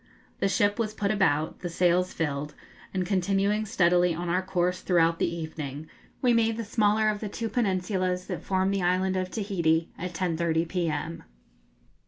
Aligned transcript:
The 0.39 0.47
ship 0.47 0.79
was 0.79 0.95
put 0.95 1.11
about, 1.11 1.59
the 1.59 1.69
sails 1.69 2.11
filled, 2.11 2.55
and, 2.91 3.05
continuing 3.05 3.67
steadily 3.67 4.15
on 4.15 4.29
our 4.29 4.41
course 4.41 4.81
throughout 4.81 5.19
the 5.19 5.31
evening, 5.31 5.87
we 6.23 6.33
made 6.33 6.57
the 6.57 6.65
smaller 6.65 7.07
of 7.09 7.19
the 7.19 7.29
two 7.29 7.49
peninsulas 7.49 8.25
that 8.25 8.41
form 8.41 8.71
the 8.71 8.81
island 8.81 9.15
of 9.15 9.29
Tahiti 9.29 9.89
at 9.99 10.13
10.30 10.13 10.67
p.m. 10.67 11.23